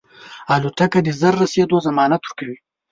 [0.53, 2.57] الوتکه د ژر رسېدو ضمانت ورکوي.